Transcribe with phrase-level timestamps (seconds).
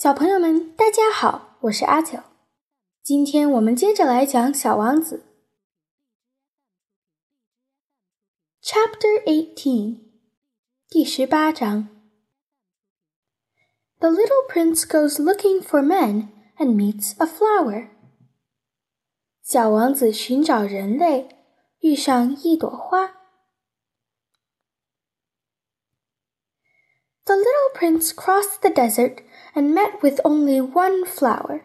[0.00, 2.20] 小朋友们，大家好，我是阿九。
[3.02, 5.24] 今天我们接着来讲《小王子》
[8.68, 10.00] Chapter Eighteen，
[10.88, 11.88] 第十八章。
[13.98, 16.28] The little prince goes looking for men
[16.58, 17.88] and meets a flower。
[19.42, 21.28] 小王子寻找人类，
[21.80, 23.19] 遇上一朵花。
[27.24, 29.22] The little prince crossed the desert
[29.54, 31.62] and met with only one flower.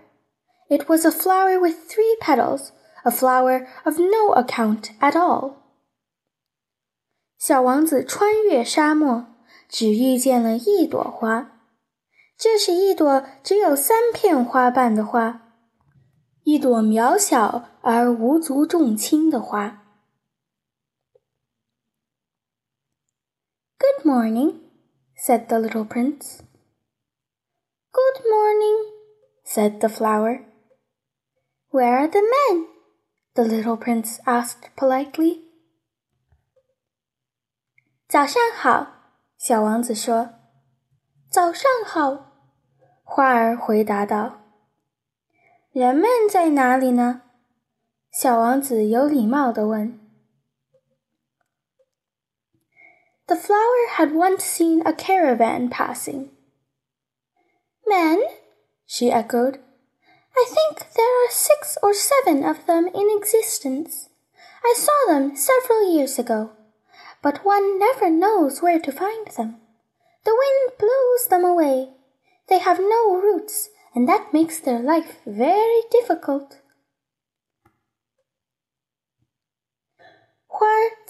[0.69, 2.71] It was a flower with three petals,
[3.03, 5.57] a flower of no account at all.
[7.37, 9.25] 小王子穿越沙漠，
[9.67, 11.59] 只遇见了一朵花。
[12.37, 15.41] 这是一朵只有三片花瓣的花，
[16.43, 19.83] 一朵渺小而无足重轻的花。
[23.77, 24.55] Good morning
[25.15, 26.41] said the little prince.
[27.91, 28.91] Good morning,
[29.43, 30.45] said the flower.
[31.69, 32.67] Where are the men?
[33.33, 35.43] the little prince asked politely.
[38.07, 38.87] 早上好，
[39.37, 40.31] 小王子说。
[41.29, 42.33] 早上好，
[43.03, 44.41] 花儿回答道。
[45.71, 47.21] 人们在哪里呢？
[48.11, 49.97] 小王子有礼貌地问。
[53.28, 56.30] The flower had once seen a caravan passing.
[57.86, 58.22] Men?
[58.86, 59.58] she echoed.
[60.36, 64.10] I think there are six or seven of them in existence.
[64.64, 66.52] I saw them several years ago,
[67.22, 69.56] but one never knows where to find them.
[70.24, 71.94] The wind blows them away.
[72.48, 76.60] They have no roots, and that makes their life very difficult.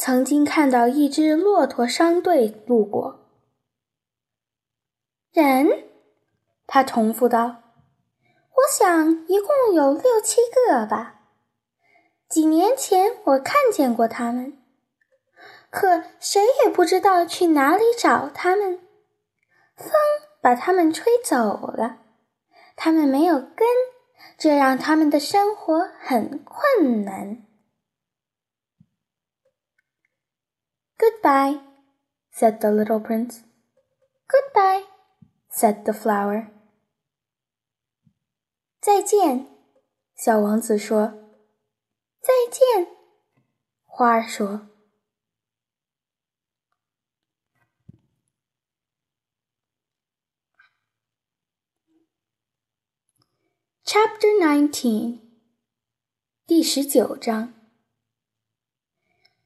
[0.06, 3.26] 曾经看到一支骆驼商队路过。
[5.32, 5.88] 人，
[6.64, 7.56] 他重复道
[8.54, 10.36] ：“我想一共有六七
[10.68, 11.22] 个吧。
[12.28, 14.56] 几年前我看见过他们，
[15.70, 18.78] 可谁也不知道去哪里找他们。
[19.74, 19.90] 风
[20.40, 21.98] 把他们吹走了，
[22.76, 23.66] 他们没有根，
[24.38, 27.42] 这让他们的生活很困难。”
[30.97, 31.61] Goodbye,
[32.31, 33.43] said the little prince.
[34.27, 34.83] Goodbye,
[35.49, 36.51] said the flower.
[38.79, 39.47] 再见，
[40.15, 41.13] 小王子说。
[42.21, 42.87] 再见，
[43.85, 44.67] 花儿说。
[53.83, 55.19] Chapter Nineteen，
[56.45, 57.54] 第十九章。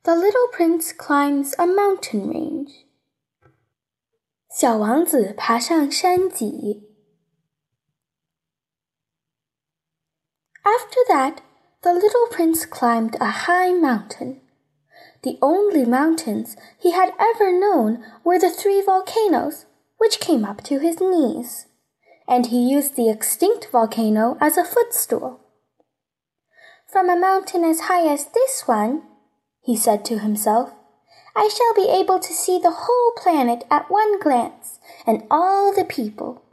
[0.03, 2.85] the little prince climbs a mountain range.
[4.49, 6.83] 小王子爬上山脊。
[10.63, 11.39] After that,
[11.81, 14.41] the little prince climbed a high mountain.
[15.23, 19.65] The only mountains he had ever known were the three volcanoes,
[19.97, 21.65] which came up to his knees,
[22.27, 25.41] and he used the extinct volcano as a footstool.
[26.87, 29.03] From a mountain as high as this one,
[29.61, 30.71] he said to himself.
[31.33, 35.83] I shall be able to see the whole planet at one glance, and all the
[35.83, 36.43] people.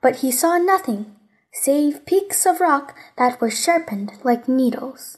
[0.00, 1.16] But he saw nothing
[1.52, 5.16] save peaks of rock that were sharpened like needles.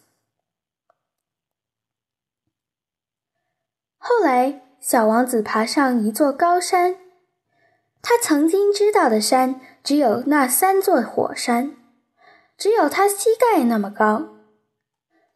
[3.99, 6.97] 后来，小王子爬上一座高山。
[8.01, 11.77] 他曾经知道的山只有那三座火山，
[12.57, 14.29] 只有他膝盖那么高。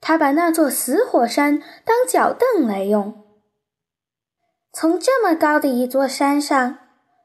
[0.07, 3.23] 他把那座死火山当脚凳来用。
[4.71, 6.77] 从这么高的一座山上，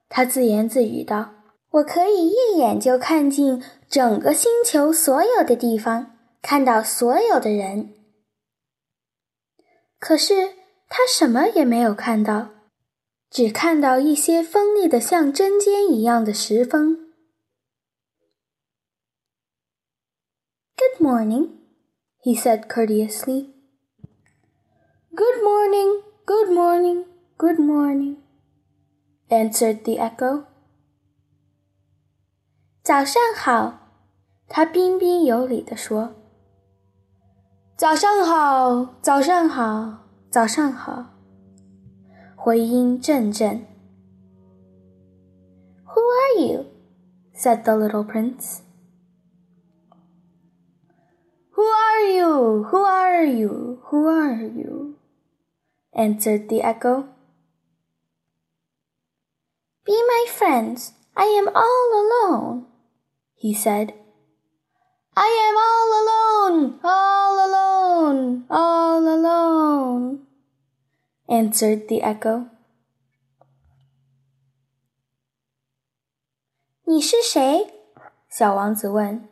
[0.09, 1.35] 他自言自语道
[1.73, 7.93] ：“我可以一眼就看尽整个星球所有的地方，看到所有的人。”
[10.01, 10.55] 可是
[10.89, 12.49] 他什么也没有看到，
[13.29, 17.13] 只看到一些锋利的像针尖一样的石峰。
[20.79, 21.60] Good morning.
[22.24, 23.54] he said courteously.
[25.14, 27.06] Good morning, good morning,
[27.38, 28.18] good morning,
[29.30, 30.46] answered the echo.
[32.84, 33.80] 早上好，
[34.48, 36.16] 他彬彬有礼地说。
[37.78, 41.08] 早上好，早上好，早上好。
[42.36, 43.66] 回音阵阵。
[45.86, 46.66] Who are you?
[47.34, 48.60] said the little prince.
[51.60, 52.64] Who are you?
[52.70, 53.80] Who are you?
[53.86, 54.96] Who are you?
[55.96, 57.08] answered the echo.
[59.86, 60.94] 彬 Be my friends.
[61.16, 62.66] I am all alone,
[63.36, 63.94] he said.
[65.16, 70.28] I am all alone, all alone, all alone,
[71.30, 72.50] answered the echo.
[76.84, 77.74] 你是谁？
[78.30, 79.29] 小王子问。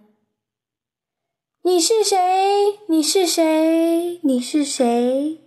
[1.68, 2.80] 你是谁？
[2.88, 4.20] 你是谁？
[4.22, 5.38] 你是谁？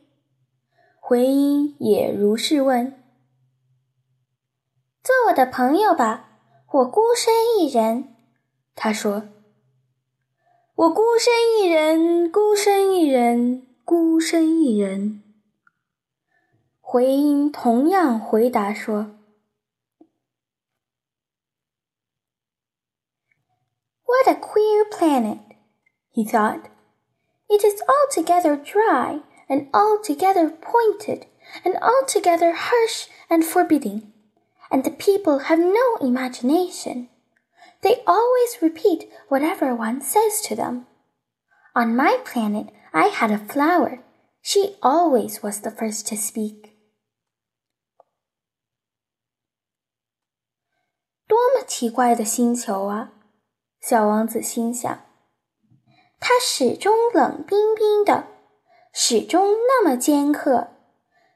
[0.99, 3.03] 回音也如是问。
[5.03, 6.29] 做我的朋友吧，
[6.73, 8.15] 我孤身一人。
[8.75, 9.29] 他说
[10.77, 15.23] ：“我孤身一人，孤身一人，孤身一人。”
[16.79, 19.15] 回音同样回答说。
[26.20, 26.68] he thought.
[27.48, 31.26] It is altogether dry and altogether pointed
[31.64, 34.12] and altogether harsh and forbidding,
[34.70, 37.08] and the people have no imagination.
[37.82, 40.86] They always repeat whatever one says to them.
[41.74, 44.00] On my planet, I had a flower.
[44.42, 46.72] She always was the first to speak.
[51.28, 53.12] 多么奇怪的星球啊！
[53.80, 55.04] 小王子心想：“
[56.23, 58.27] 他始终冷冰冰的，
[58.93, 60.67] 始终那么尖刻，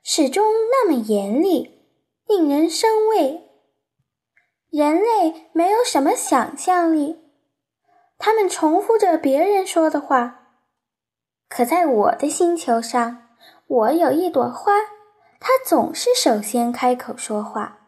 [0.03, 1.89] 始终那么严厉，
[2.27, 3.49] 令人生畏。
[4.69, 7.19] 人类没有什么想象力，
[8.19, 10.51] 他们重复着别人说的话。
[11.49, 13.29] 可在我的星球上，
[13.65, 14.73] 我有一朵花，
[15.39, 17.79] 它总是首先开口说话。”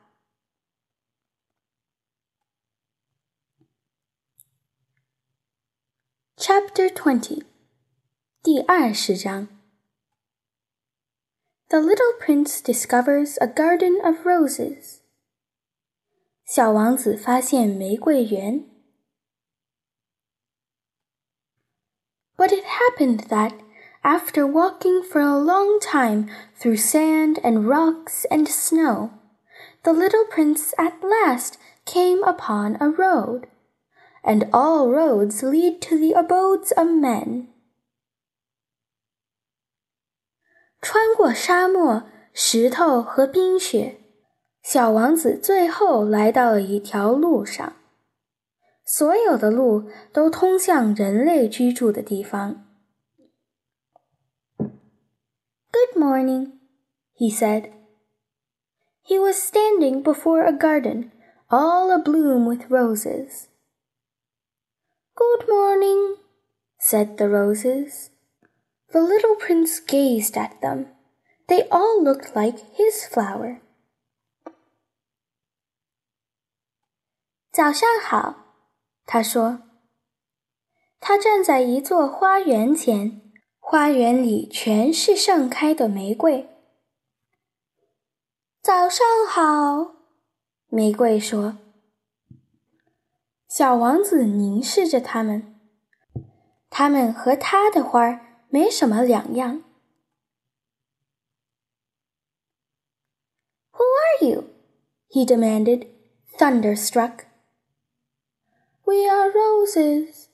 [6.45, 7.45] Chapter Twenty，
[8.43, 9.47] 第二十章。
[11.69, 14.99] The little prince discovers a garden of roses。
[16.45, 18.65] 小王子发现玫瑰园。
[22.37, 23.53] But it happened that,
[24.03, 26.29] after walking for a long time
[26.59, 29.11] through sand and rocks and snow,
[29.85, 31.53] the little prince at last
[31.85, 33.47] came upon a road
[34.27, 37.49] and all roads lead to the abodes of men.
[40.81, 44.01] 穿过沙漠、石头和冰雪，
[44.63, 47.77] 小王子最后来到了一条路上。
[48.85, 52.67] 所有的路都通向人类居住的地方。
[54.59, 56.59] Good morning,
[57.17, 57.71] he said.
[59.05, 61.11] He was standing before a garden
[61.49, 63.47] all abloom with roses.
[65.17, 66.17] Good morning,
[66.79, 68.11] said the roses.
[68.91, 70.87] The little prince gazed at them.
[71.49, 73.61] They all looked like his flower.
[77.51, 78.35] 早上好，
[79.05, 79.61] 他说。
[81.01, 83.21] 他站在一座花园前，
[83.59, 86.49] 花园里全是盛开的玫瑰。
[88.63, 89.97] 早上好，
[90.69, 91.59] 玫瑰说。
[93.57, 95.61] 小王子凝视着它们，
[96.71, 99.63] 它们和他的花儿没什么两样。
[103.73, 104.45] Who are you?
[105.11, 105.87] he demanded,
[106.39, 107.27] thunderstruck.
[108.87, 110.29] We are roses,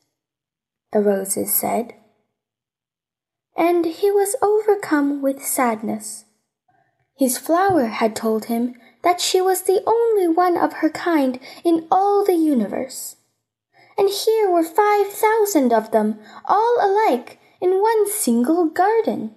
[0.93, 1.95] the roses said.
[3.57, 6.25] And he was overcome with sadness.
[7.17, 11.87] His flower had told him that she was the only one of her kind in
[11.91, 13.17] all the universe.
[13.97, 19.35] And here were five thousand of them, all alike, in one single garden.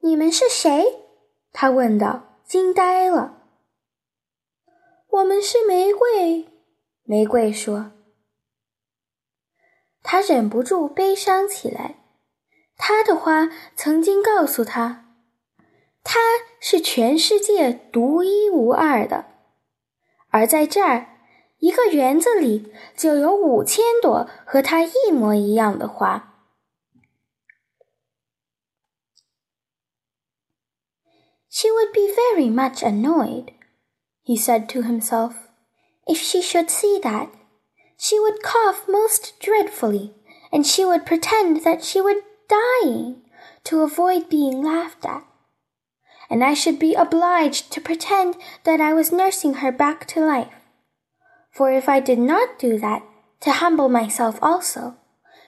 [0.00, 0.84] 你们是谁？
[1.52, 3.38] 他问道，惊呆了。
[5.06, 6.48] 我们是玫瑰，
[7.04, 7.92] 玫瑰说。
[10.02, 11.98] 他忍不住悲伤起来。
[12.76, 15.06] 他的花曾经告诉他，
[16.02, 16.20] 他
[16.60, 19.26] 是全世界独一无二的，
[20.30, 21.06] 而在这儿，
[21.58, 26.30] 一个园子里就有五千朵和他一模一样的花。
[31.48, 33.52] She would be very much annoyed,
[34.24, 35.34] he said to himself.
[36.06, 37.28] If she should see that,
[37.96, 40.14] she would cough most dreadfully,
[40.50, 43.21] and she would pretend that she would dying
[43.65, 45.23] to avoid being laughed at,
[46.29, 50.53] and I should be obliged to pretend that I was nursing her back to life.
[51.51, 53.03] For if I did not do that,
[53.41, 54.95] to humble myself also,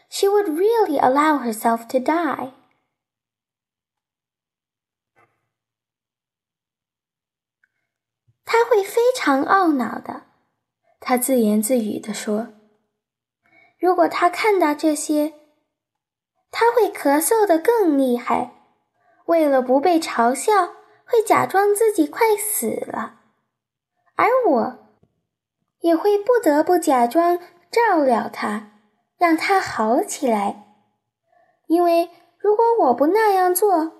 [0.09, 2.53] she would really allow herself to die.
[8.45, 10.25] He 会非常懊恼的，
[10.99, 12.49] 他自言自语地说
[13.79, 15.33] ：“如果他看到这些
[16.51, 18.55] 他会咳嗽得更厉害。
[19.25, 20.73] 为了不被嘲笑，
[21.05, 23.19] 会假装自己快死了。
[24.15, 24.79] 而我，
[25.81, 27.39] 也会不得不假装
[27.71, 28.71] 照料他，
[29.17, 30.65] 让他好起来。
[31.67, 33.93] 因为如果我不那样做，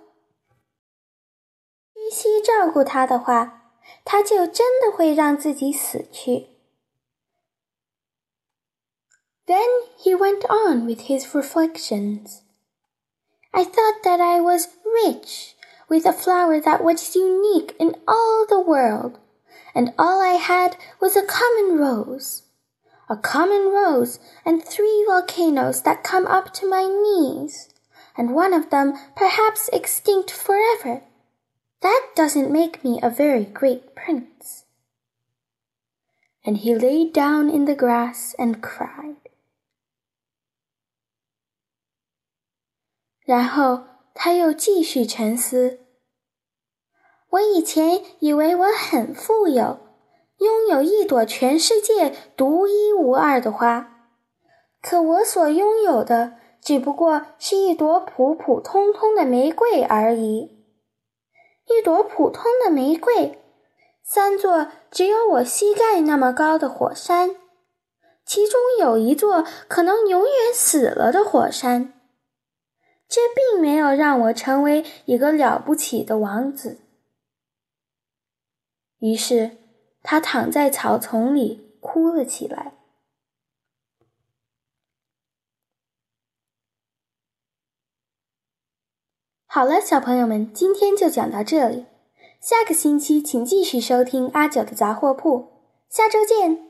[1.94, 3.72] 虚心照顾他的话，
[4.04, 6.58] 他就真的会让自己死去。”
[9.50, 12.44] Then he went on with his reflections.
[13.52, 15.56] I thought that I was rich
[15.90, 19.18] with a flower that was unique in all the world,
[19.74, 22.44] and all I had was a common rose.
[23.10, 27.70] A common rose and three volcanoes that come up to my knees,
[28.16, 31.02] and one of them perhaps extinct forever.
[31.82, 34.66] That doesn't make me a very great prince.
[36.46, 39.29] And he lay down in the grass and cried.
[43.30, 43.84] 然后
[44.16, 45.82] 他又继续沉思。
[47.30, 49.78] 我以前以为我很富有，
[50.40, 54.08] 拥有一朵全世界独一无二的花，
[54.82, 60.66] 可我所拥有的只不过是一朵普普通通的玫瑰而已。
[61.68, 63.40] 一朵普通的玫瑰，
[64.04, 67.36] 三座只有我膝盖那么高的火山，
[68.26, 71.94] 其中有一座可能永远死了的火山。
[73.10, 76.80] 这并没有让我成为一个了不起的王子。
[79.00, 79.58] 于是，
[80.04, 82.74] 他躺在草丛里哭了起来。
[89.48, 91.86] 好了，小朋友们，今天就讲到这里。
[92.40, 95.64] 下个星期请继续收听阿九的杂货铺。
[95.90, 96.69] 下周见。